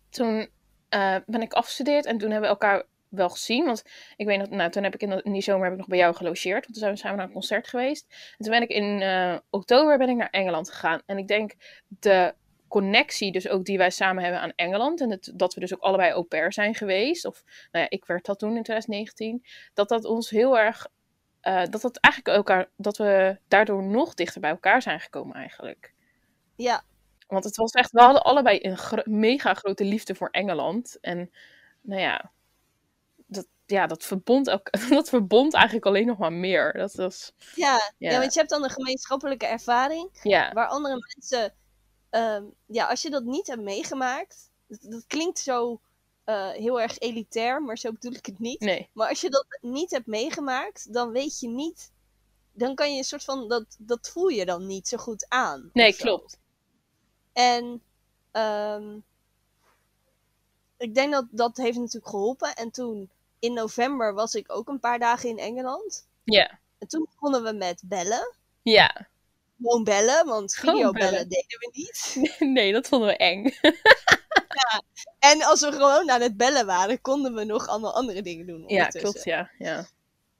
[0.10, 0.50] toen
[0.90, 3.66] eh, ben ik afgestudeerd en toen hebben we elkaar wel gezien.
[3.66, 3.84] Want
[4.16, 5.88] ik weet nog, nou, toen heb ik in, de- in die zomer heb ik nog
[5.88, 6.62] bij jou gelogeerd.
[6.62, 8.06] Want toen zijn we samen naar een concert geweest.
[8.38, 11.02] En toen ben ik in eh, oktober ben ik naar Engeland gegaan.
[11.06, 11.54] En ik denk
[11.88, 12.34] de
[12.72, 15.02] connectie dus ook die wij samen hebben aan Engeland.
[15.02, 17.26] En het, dat we dus ook allebei au pair zijn geweest.
[17.26, 19.44] Of nou ja, ik werd dat toen in 2019.
[19.74, 20.88] Dat dat ons heel erg.
[21.42, 22.70] eh, dat dat eigenlijk elkaar.
[22.78, 25.94] Dat we daardoor nog dichter bij elkaar zijn gekomen eigenlijk.
[26.56, 26.84] Ja,
[27.28, 27.92] Want het was echt.
[27.92, 30.98] We hadden allebei een gro- mega grote liefde voor Engeland.
[31.02, 31.32] En
[31.82, 32.32] nou ja.
[33.28, 36.74] Dat, ja, dat verbond, elk, dat verbond eigenlijk alleen nog maar meer.
[36.74, 37.32] Dat was.
[37.56, 37.76] ja.
[37.98, 38.12] Ja.
[38.12, 38.20] ja.
[38.20, 40.10] want je hebt dan een gemeenschappelijke ervaring.
[40.24, 41.54] Ja, Waar andere mensen.
[42.12, 44.50] Ehm, ja, als je dat niet hebt meegemaakt.
[44.68, 45.82] Dat, dat klinkt zo
[46.24, 48.60] eh, heel erg elitair, maar zo bedoel ik het niet.
[48.60, 48.90] nee.
[48.94, 51.92] Maar als je dat niet hebt meegemaakt, dan weet je niet.
[52.54, 53.48] Dan kan je een soort van.
[53.48, 55.70] Dat, dat voel je dan niet zo goed aan.
[55.74, 56.40] Nee, klopt.
[57.34, 57.82] En
[58.32, 58.98] ehm,
[60.78, 62.56] ik denk dat dat heeft natuurlijk geholpen.
[62.56, 66.08] En toen in november was ik ook een paar dagen in Engeland.
[66.24, 68.34] Ja, En toen begonnen we met bellen.
[68.62, 69.10] ja.
[69.62, 71.30] Gewoon bellen, want videobellen bellen.
[71.30, 72.16] deden we niet.
[72.58, 73.54] Nee, dat vonden we eng.
[75.20, 78.64] En als we gewoon aan het bellen waren, konden we nog allemaal andere dingen doen.
[78.68, 79.52] Ja, klopt, ja.
[79.58, 79.88] ja.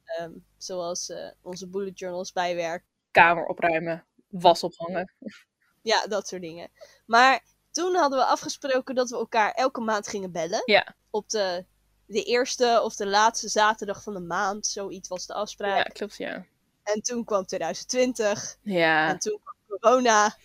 [0.06, 2.88] Ehm, zoals eh, onze bullet journals bijwerken.
[3.12, 5.12] Kamer opruimen, was ophangen.
[5.84, 6.70] Ja, dat soort dingen.
[7.06, 10.62] Maar toen hadden we afgesproken dat we elkaar elke maand gingen bellen.
[10.66, 10.96] Ja.
[11.10, 11.66] Op de,
[12.06, 14.68] de eerste of de laatste zaterdag van de maand.
[14.68, 15.88] Zoiets was de afspraak.
[15.88, 16.46] Ja, klopt, ja.
[16.94, 18.58] En toen kwam 2020.
[18.62, 20.36] Ja, En toen kwam corona.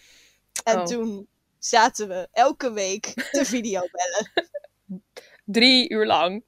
[0.65, 0.85] En Oh.
[0.85, 1.29] toen
[1.59, 4.31] zaten we elke week te videobellen.
[5.45, 6.45] drie uur lang.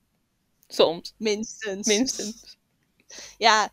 [0.68, 1.86] Soms, Minstens.
[1.86, 2.56] minstens.
[3.38, 3.68] Ja,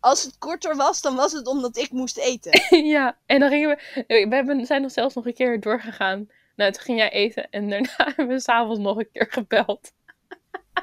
[0.00, 2.60] als het korter was, dan was het omdat ik moest eten.
[2.94, 4.04] ja, en dan gingen we...
[4.28, 6.28] We hebben, zijn nog zelfs nog een keer doorgegaan.
[6.56, 9.92] Nou, toen ging jij eten en daarna hebben we s'avonds nog een keer gebeld.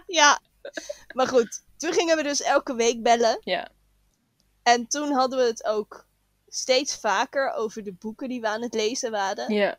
[0.07, 0.39] ja.
[1.13, 3.37] Maar goed, toen gingen we dus elke week bellen.
[3.39, 3.71] Ja,
[4.65, 6.05] En toen hadden we het ook
[6.47, 9.53] steeds vaker over de boeken die we aan het lezen waren.
[9.53, 9.77] ja,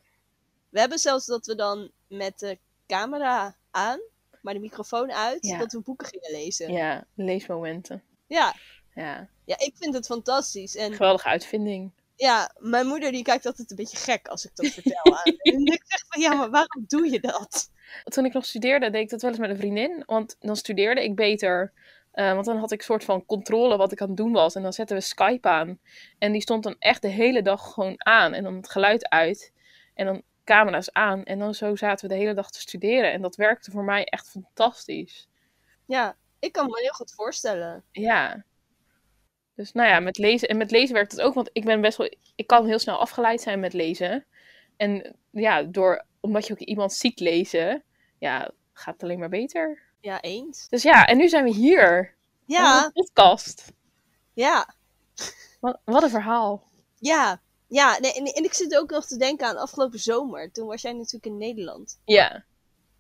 [0.69, 4.01] We hebben zelfs dat we dan met de camera aan,
[4.41, 5.59] maar de microfoon uit, Ja.
[5.59, 6.73] dat we boeken gingen lezen.
[6.73, 6.79] Ja.
[6.79, 8.03] ja, leesmomenten.
[8.27, 8.55] ja.
[9.45, 10.77] Ja, ik vind het fantastisch.
[10.77, 11.91] En geweldige uitvinding.
[12.17, 15.35] ja, mijn moeder die kijkt altijd een beetje gek als ik dat vertel aan.
[15.53, 17.71] En ik zeg van, ja, maar waarom doe je dat?
[18.05, 20.03] Toen ik nog studeerde, deed ik dat wel eens met een vriendin.
[20.07, 21.73] Want dan studeerde ik beter.
[22.17, 24.55] Eh, want dan had ik soort van controle wat ik aan het doen was.
[24.55, 25.79] En dan zetten we Skype aan.
[26.19, 28.33] En die stond dan echt de hele dag gewoon aan.
[28.33, 29.53] En dan het geluid uit.
[29.95, 31.25] En dan camera's aan.
[31.25, 33.13] En dan zo zaten we de hele dag te studeren.
[33.13, 35.29] En dat werkte voor mij echt fantastisch.
[35.87, 37.85] Ja, ik kan me heel goed voorstellen.
[37.93, 38.45] Ja.
[39.55, 40.49] Dus nou ja, met lezen.
[40.49, 41.35] En met lezen werkt het ook.
[41.35, 42.15] Want ik ben best wel.
[42.35, 44.27] Ik kan heel snel afgeleid zijn met lezen.
[44.77, 47.83] En ja, door, omdat je ook iemand ziet lezen.
[48.19, 49.86] Ja, gaat het alleen maar beter.
[50.07, 50.69] Ja, eens.
[50.69, 52.15] Dus ja, en nu zijn we hier.
[52.45, 53.73] Ja, Een podcast.
[54.33, 54.75] ja,
[55.61, 56.63] Wat, wat een verhaal.
[56.99, 57.41] ja.
[57.69, 60.53] Ja, nee, en, en ik zit ook nog te denken aan afgelopen zomer.
[60.53, 61.99] Toen was jij natuurlijk in Nederland.
[62.05, 62.45] Ja,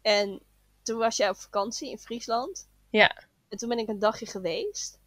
[0.02, 0.42] En
[0.82, 2.68] toen was jij op vakantie in Friesland.
[2.90, 3.24] Ja.
[3.48, 4.98] En toen ben ik een dagje geweest.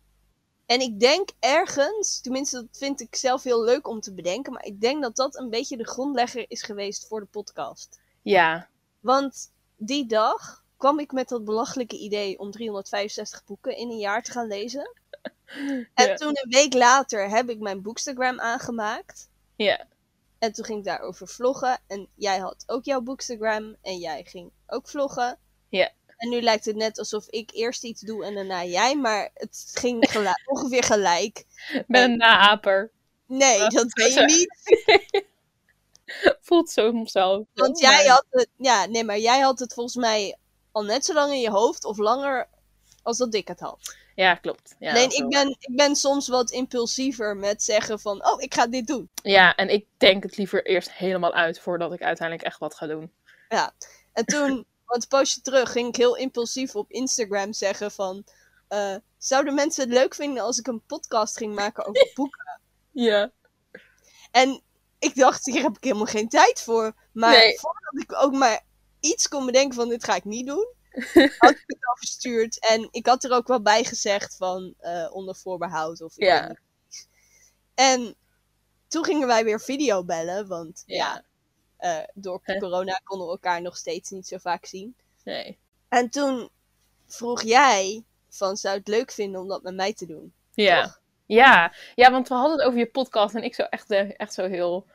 [0.66, 4.66] En ik denk ergens, tenminste dat vind ik zelf heel leuk om te bedenken, maar
[4.66, 8.00] ik denk dat dat een beetje de grondlegger is geweest voor de podcast.
[8.22, 13.98] ja, Want die dag kwam ik met dat belachelijke idee om 365 boeken in een
[13.98, 14.92] jaar te gaan lezen.
[15.94, 16.16] En Ja.
[16.16, 19.30] toen een week later heb ik mijn Bookstagram aangemaakt.
[19.56, 19.86] ja,
[20.40, 21.80] En toen ging ik daarover vloggen.
[21.88, 23.76] En jij had ook jouw Bookstagram.
[23.82, 25.38] En jij ging ook vloggen.
[25.70, 25.92] Ja.
[26.18, 28.96] En nu lijkt het net alsof ik eerst iets doe en daarna jij.
[28.96, 31.46] Maar het ging gelijk, ongeveer gelijk.
[31.74, 32.92] ik ben een naaper.
[33.26, 35.28] Nee, dat ben je niet.
[36.42, 37.46] Voelt zo zo.
[37.54, 38.48] Want jij had het...
[38.58, 40.38] Ja, nee, maar jij had het volgens mij
[40.80, 41.86] al net zo lang in je hoofd.
[41.86, 42.48] Of langer
[43.04, 43.96] als dat ik het had.
[44.16, 44.76] Ja, klopt.
[44.80, 48.26] Ja, Alleen ik ben, ik ben soms wat impulsiever met zeggen van...
[48.26, 49.10] Oh, ik ga dit doen.
[49.24, 52.88] Ja, en ik denk het liever eerst helemaal uit voordat ik uiteindelijk echt wat ga
[52.88, 53.12] doen.
[54.14, 58.24] En toen Want een poosje terug ging ik heel impulsief op Instagram zeggen van...
[58.68, 62.60] eh, zouden mensen het leuk vinden als ik een podcast ging maken over boeken?
[62.92, 63.32] Ja.
[64.32, 64.62] En
[65.00, 66.94] ik dacht, hier heb ik helemaal geen tijd voor.
[67.12, 67.60] Maar Nee.
[67.60, 68.62] voordat ik ook maar
[69.00, 70.68] iets kon bedenken van dit ga ik niet doen,
[71.40, 72.70] had ik het al verstuurd.
[72.70, 76.56] En ik had er ook wel bij gezegd van eh, onder voorbehoud of Ja.
[77.76, 78.16] En
[78.88, 81.24] toen gingen wij weer video bellen, want ja, Ja.
[82.02, 84.96] eh, door corona konden we elkaar nog steeds niet zo vaak zien.
[85.24, 85.58] Nee.
[85.90, 86.50] En toen
[87.08, 90.34] vroeg jij van zou het leuk vinden om dat met mij te doen?
[90.54, 90.84] Ja.
[90.84, 91.02] Toch?
[91.26, 91.74] Ja.
[91.96, 94.48] ja, want we hadden het over je podcast en ik zo echt, eh, echt zo
[94.48, 94.86] heel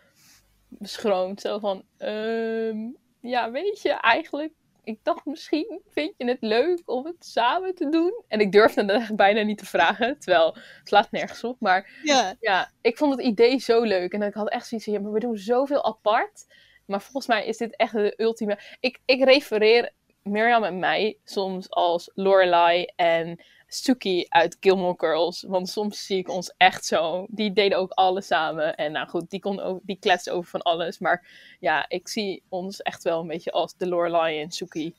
[0.68, 1.40] beschroomd.
[1.40, 2.78] Zo van, ehm,
[3.24, 7.88] ja, weet je, eigenlijk, ik dacht misschien vind je het leuk om het samen te
[7.88, 8.22] doen.
[8.28, 11.60] En ik durfde echt bijna niet te vragen, terwijl het slaat nergens op.
[11.60, 14.12] Maar Ja, ja, ik vond het idee zo leuk.
[14.12, 16.46] En ik had echt zoiets van, ja, maar we doen zoveel apart.
[16.86, 18.58] Maar volgens mij is dit echt de ultieme...
[18.80, 25.42] Ik, ik refereer Mirjam en mij soms als Lorelai en Suki uit Gilmore Girls.
[25.42, 27.26] Want soms zie ik ons echt zo.
[27.28, 28.76] Die deden ook alles samen.
[28.76, 30.98] En nou goed, die, kon die kletste over van alles.
[30.98, 31.26] Maar
[31.60, 34.94] ja, ik zie ons echt wel een beetje als de Lorelai en Suki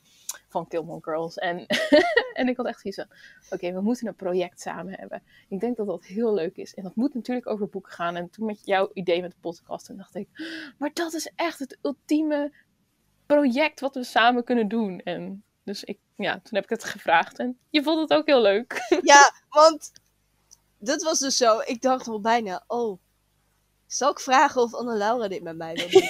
[0.48, 1.34] van Gilmore Girls.
[1.34, 1.66] En,
[2.40, 3.18] en ik had echt zoiets van,
[3.50, 5.22] oké, we moeten een project samen hebben.
[5.48, 6.74] Ik denk dat dat heel leuk is.
[6.74, 8.16] En dat moet natuurlijk over boeken gaan.
[8.16, 10.28] En toen met jouw idee met de podcast, dacht ik,
[10.78, 12.52] maar dat is echt het ultieme
[13.26, 15.00] project wat we samen kunnen doen.
[15.00, 17.38] En dus ik, ja, toen heb ik het gevraagd.
[17.38, 18.86] En je vond het ook heel leuk.
[19.02, 19.92] ja, want
[20.78, 21.60] dat was dus zo.
[21.64, 22.98] Ik dacht al bijna, oh,
[23.86, 26.08] zal ik vragen of Anne Laura dit met mij wil doen?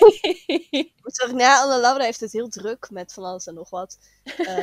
[1.03, 3.99] Dacht ik, nou, Anne Laura heeft het heel druk met van alles en nog wat.
[4.25, 4.59] Eh,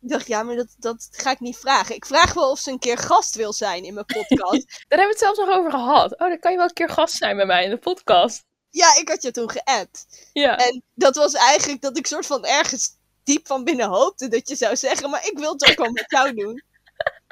[0.00, 1.94] ik dacht, ja, maar dat, dat ga ik niet vragen.
[1.94, 4.66] Ik vraag wel of ze een keer gast wil zijn in mijn podcast.
[4.88, 6.12] Daar hebben we het zelfs nog over gehad.
[6.12, 8.44] Oh, dan kan je wel een keer gast zijn bij mij in de podcast.
[8.70, 10.28] ja, ik had je toen geappt.
[10.32, 10.56] Ja.
[10.56, 14.56] En dat was eigenlijk dat ik soort van ergens diep van binnen hoopte dat je
[14.56, 16.62] zou zeggen, maar ik wil het ook wel met jou doen.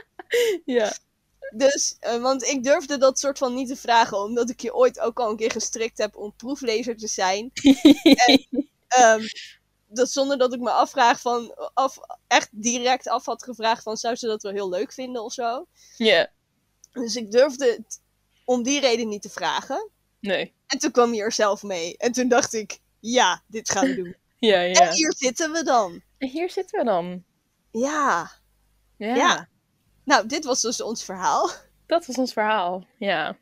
[0.77, 0.93] ja.
[1.51, 5.01] Dus, eh, want ik durfde dat soort van niet te vragen, omdat ik je ooit
[5.01, 7.51] ook al een keer gestrikt heb om proeflezer te zijn.
[8.89, 9.23] Ehm,
[9.87, 14.15] dat zonder dat ik me afvraag van, af, echt direct af had gevraagd van, zou
[14.17, 15.67] ze dat wel heel leuk vinden of zo?
[15.97, 16.31] Ja.
[16.93, 18.01] Dus ik durfde het
[18.45, 19.91] om die reden niet te vragen.
[20.21, 20.53] Nee.
[20.67, 21.97] En toen kwam je er zelf mee.
[21.97, 24.17] En toen dacht ik, ja, dit gaan we doen.
[24.41, 24.73] Ja, ja.
[24.81, 26.03] En hier zitten we dan.
[26.19, 27.25] En hier zitten we dan.
[27.71, 28.31] Ja,
[28.97, 29.15] Ja.
[29.15, 29.49] ja.
[30.05, 31.51] Nou, dit was dus ons verhaal.
[31.87, 32.87] Dat was ons verhaal.
[32.99, 33.37] Ja.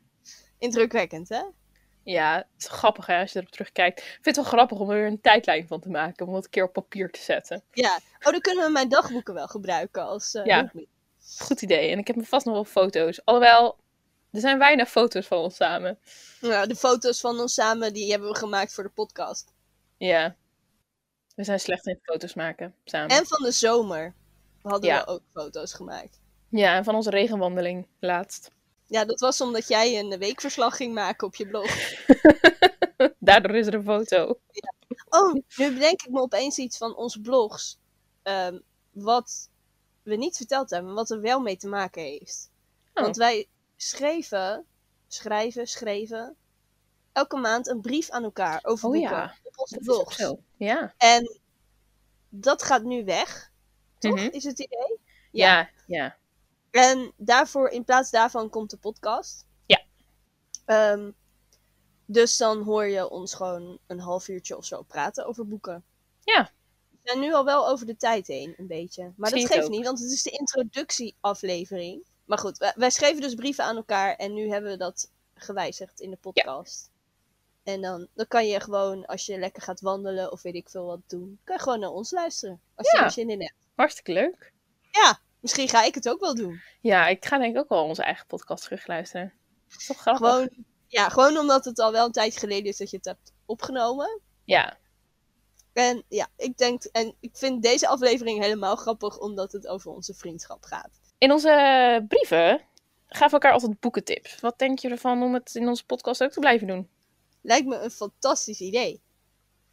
[0.57, 1.41] Indrukwekkend, hè?
[2.03, 3.99] Ja, het is grappig hè, als je erop terugkijkt.
[3.99, 6.27] Ik vind het wel grappig om er een tijdlijn van te maken.
[6.27, 7.63] Om dat een keer op papier te zetten.
[7.71, 7.99] Ja.
[8.19, 10.71] Oh, dan kunnen we mijn dagboeken wel gebruiken als eh Ja.
[11.37, 11.91] Goed idee.
[11.91, 13.25] En ik heb me vast nog wel foto's.
[13.25, 13.77] Alhoewel,
[14.31, 15.99] er zijn weinig foto's van ons samen.
[16.41, 19.53] Nou, de foto's van ons samen, die hebben we gemaakt voor de podcast.
[19.97, 20.35] Ja.
[21.39, 23.17] We zijn slecht in foto's maken samen.
[23.17, 24.15] En van de zomer
[24.61, 24.99] hadden Ja.
[25.03, 26.19] we ook foto's gemaakt.
[26.49, 28.51] Ja, en van onze regenwandeling laatst.
[28.87, 31.67] Ja, dat was omdat jij een weekverslag ging maken op je blog.
[33.19, 34.39] Daardoor is er een foto.
[35.09, 37.79] Oh, nu bedenk ik me opeens iets van onze blogs.
[38.23, 38.59] ehm,
[38.91, 39.49] wat
[40.03, 42.49] we niet verteld hebben, wat er wel mee te maken heeft.
[42.93, 43.03] Oh.
[43.03, 44.65] Want wij schreven,
[45.07, 46.35] schrijven, schreven,
[47.11, 50.39] elke maand een brief aan elkaar over Oh boeken ja, onze zo.
[50.57, 50.93] Ja.
[50.97, 51.39] En
[52.29, 53.51] dat gaat nu weg,
[53.97, 54.15] toch?
[54.15, 54.29] Mhm.
[54.31, 54.99] Is het idee?
[55.31, 56.17] Ja, ja.
[56.71, 59.45] En daarvoor, in plaats daarvan komt de podcast.
[59.65, 59.81] Ja.
[60.65, 61.11] Ehm,
[62.05, 65.83] dus dan hoor je ons gewoon een half uurtje of zo praten over boeken.
[66.23, 66.51] Ja.
[66.89, 69.13] We zijn nu al wel over de tijd heen, een beetje.
[69.15, 69.71] Maar Zie dat geeft ook.
[69.71, 72.03] niet, want het is de introductieaflevering.
[72.25, 75.99] Maar goed, wij, wij schreven dus brieven aan elkaar en nu hebben we dat gewijzigd
[75.99, 76.89] in de podcast.
[77.63, 80.85] En dan, dan kan je gewoon, als je lekker gaat wandelen of weet ik veel
[80.85, 82.61] wat doen, kan je gewoon naar ons luisteren.
[82.75, 83.03] Als je Ja.
[83.03, 83.67] er zin in hebt.
[83.75, 84.53] Hartstikke leuk.
[84.91, 86.61] Ja, misschien ga ik het ook wel doen.
[86.81, 89.33] Ja, ik ga denk ik ook wel onze eigen podcast terugluisteren.
[89.69, 90.27] Dat is toch grappig?
[90.29, 90.49] Gewoon,
[90.87, 94.21] ja, gewoon omdat het al wel een tijd geleden is dat je het hebt opgenomen.
[94.43, 94.77] Ja.
[95.73, 100.13] En ja, ik denk, en ik vind deze aflevering helemaal grappig omdat het over onze
[100.13, 100.89] vriendschap gaat.
[101.17, 102.61] In onze brieven
[103.07, 104.39] gaven we elkaar altijd boekentips.
[104.39, 106.89] Wat denk je ervan om het in onze podcast ook te blijven doen?
[107.41, 109.01] Lijkt me een fantastisch idee.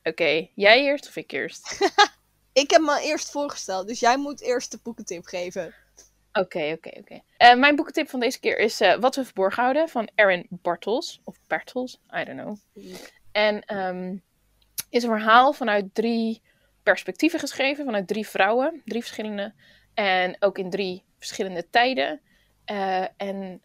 [0.03, 1.79] Oké, jij eerst of ik eerst?
[2.53, 5.75] Ik heb me eerst voorgesteld, dus jij moet eerst de boekentip geven.
[6.33, 7.21] Oké, oké, oké.
[7.37, 11.21] Eh, Mijn boekentip van deze keer is eh, Wat we verborgen houden van Erin Bartels.
[11.25, 12.57] Of Bartels, I don't know.
[13.33, 14.17] En ehm,
[14.91, 16.43] is een verhaal vanuit drie
[16.83, 17.85] perspectieven geschreven.
[17.85, 19.55] Vanuit drie vrouwen, drie verschillende.
[19.95, 22.21] En ook in drie verschillende tijden.
[22.65, 23.63] Eh, en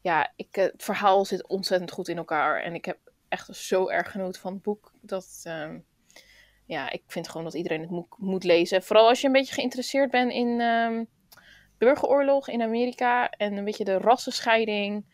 [0.00, 2.62] ja, ik, het verhaal zit ontzettend goed in elkaar.
[2.62, 2.98] En ik heb
[3.32, 4.92] echt zo erg genoten van het boek.
[5.00, 5.78] Dat, ehm,
[6.66, 8.82] ja, ik vind gewoon dat iedereen het moet, moet lezen.
[8.82, 11.04] Vooral als je een beetje geïnteresseerd bent in ehm,
[11.78, 15.04] burgeroorlog in Amerika en een beetje de rassenscheiding.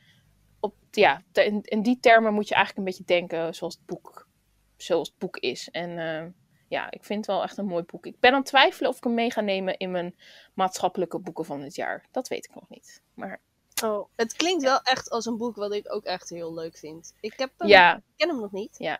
[0.60, 4.28] Op, ja, in, in die termen moet je eigenlijk een beetje denken zoals het boek,
[4.76, 5.68] zoals het boek is.
[5.70, 6.30] En ehm,
[6.68, 8.06] ja, ik vind het wel echt een mooi boek.
[8.06, 10.14] Ik ben aan het twijfelen of ik hem mee ga nemen in mijn
[10.54, 12.06] maatschappelijke boeken van dit jaar.
[12.10, 13.02] Dat weet ik nog niet.
[13.14, 13.40] Maar
[13.84, 17.12] Oh, het klinkt wel echt als een boek wat ik ook echt heel leuk vind.
[17.20, 18.98] Ik heb hem, ja, ik ken hem nog niet.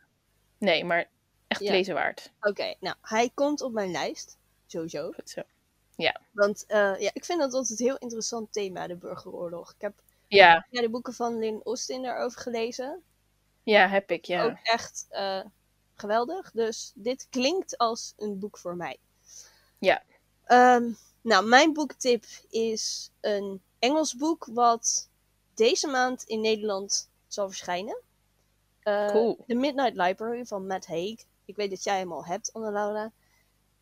[0.59, 1.09] nee, maar
[1.49, 1.71] echt Ja.
[1.71, 2.33] lezen waard.
[2.41, 4.37] Oké, nou, hij komt op mijn lijst.
[4.67, 5.13] Sowieso.
[5.13, 5.43] Goed zo.
[6.33, 9.71] Want eh, ja, ik vind dat altijd een heel interessant thema, de burgeroorlog.
[9.71, 9.93] Ik heb
[10.27, 13.03] Ja, ja, de boeken van Lynn Austin daarover gelezen.
[13.63, 14.45] ja, heb ik, ja.
[14.45, 15.45] Ook echt eh,
[15.95, 16.51] geweldig.
[16.51, 18.99] Dus dit klinkt als een boek voor mij.
[19.79, 20.03] Ja.
[20.45, 25.09] Ehm, nou, mijn boektip is een Engels boek wat
[25.55, 27.99] deze maand in Nederland zal verschijnen.
[28.83, 29.45] Cool.
[29.47, 31.25] The Midnight Library van Matt Haig.
[31.45, 33.13] Ik weet dat jij hem al hebt, Anne-Laura.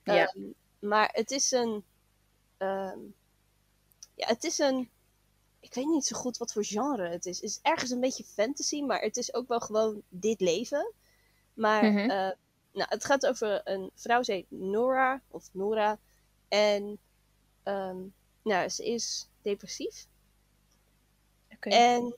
[0.02, 0.26] Ja.
[0.26, 0.42] Ehm,
[0.78, 1.84] maar het is een...
[2.56, 2.98] ehm,
[4.14, 4.90] ja, het is een...
[5.60, 7.36] Ik weet niet zo goed wat voor genre het is.
[7.40, 10.92] Het is ergens een beetje fantasy, maar het is ook wel gewoon dit leven.
[11.54, 11.98] Maar Mhm.
[11.98, 12.30] eh,
[12.72, 15.98] nou, het gaat over een vrouw, ze heet Nora, of Nora.
[16.48, 16.98] En
[17.62, 17.98] ehm,
[18.46, 20.06] nou, ze is depressief.
[21.60, 22.16] En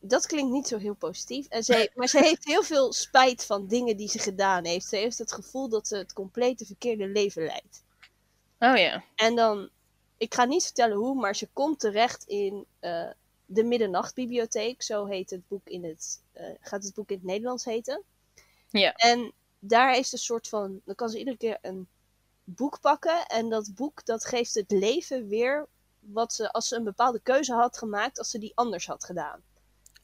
[0.00, 1.46] dat klinkt niet zo heel positief.
[1.48, 4.86] En ze, maar ze heeft heel veel spijt van dingen die ze gedaan heeft.
[4.86, 7.82] Ze heeft het gevoel dat ze het complete verkeerde leven leidt.
[8.58, 9.04] Oh ja.
[9.14, 9.68] En dan,
[10.16, 13.10] ik ga niet vertellen hoe, maar ze komt terecht in eh,
[13.46, 14.82] de Middernachtbibliotheek.
[14.82, 18.02] Zo heet het boek in het, eh, gaat het boek in het Nederlands heten.
[18.70, 18.92] Ja.
[18.92, 21.88] En daar is een soort van, dan kan ze iedere keer een
[22.56, 23.26] boek pakken.
[23.26, 25.68] En dat boek, dat geeft het leven weer
[26.00, 29.42] wat ze, als ze een bepaalde keuze had gemaakt, als ze die anders had gedaan.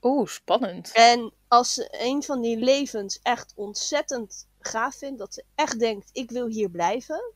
[0.02, 0.90] Oeh, spannend.
[0.92, 6.11] En als ze een van die levens echt ontzettend gaaf vindt, dat ze echt denkt,
[6.12, 7.33] ik wil hier blijven,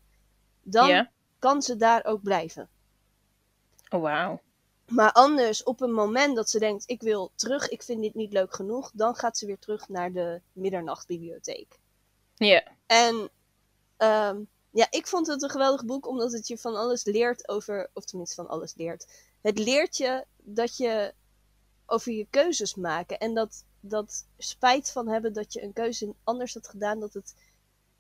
[0.62, 2.68] dan kan ze daar ook blijven.
[3.88, 4.40] Oh, wauw.
[4.88, 8.32] Maar anders, op een moment dat ze denkt, ik wil terug, ik vind dit niet
[8.32, 11.78] leuk genoeg, dan gaat ze weer terug naar de middernachtbibliotheek.
[12.34, 12.62] Ja.
[12.86, 13.30] En
[13.96, 14.42] ehm,
[14.78, 18.04] ja, ik vond het een geweldig boek, omdat het je van alles leert over, of
[18.04, 19.06] tenminste van alles leert.
[19.40, 21.14] Het leert je dat je
[21.86, 26.54] over je keuzes maken en dat, dat spijt van hebben dat je een keuze anders
[26.54, 27.34] had gedaan, dat het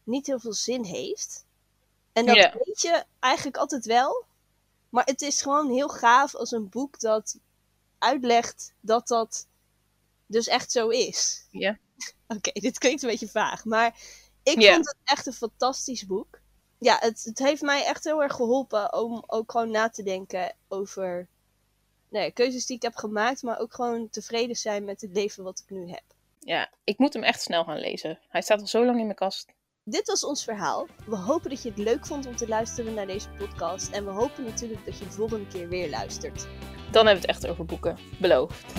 [0.04, 1.44] niet heel veel zin heeft.
[2.12, 4.24] En dat weet je eigenlijk altijd wel.
[4.88, 7.38] Maar het is gewoon heel gaaf als een boek dat
[7.98, 9.46] uitlegt dat dat
[10.26, 11.46] dus echt zo is.
[11.50, 11.78] Ja.
[12.36, 14.00] Oké, dit klinkt een beetje vaag, maar
[14.42, 16.37] ik vond het echt een fantastisch boek.
[16.78, 20.54] Ja, het, het heeft mij echt heel erg geholpen om ook gewoon na te denken
[20.68, 21.28] over
[22.08, 25.44] nou ja, keuzes die ik heb gemaakt, maar ook gewoon tevreden zijn met het leven
[25.44, 26.02] wat ik nu heb.
[26.38, 28.18] Ja, ik moet hem echt snel gaan lezen.
[28.28, 29.46] Hij staat al zo lang in mijn kast.
[29.84, 30.86] Dit was ons verhaal.
[31.06, 33.92] We hopen dat je het leuk vond om te luisteren naar deze podcast.
[33.92, 36.46] En we hopen natuurlijk dat je de volgende keer weer luistert.
[36.90, 37.98] Dan hebben we het echt over boeken.
[38.20, 38.72] Beloofd.